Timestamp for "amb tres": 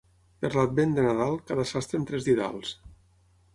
2.01-2.27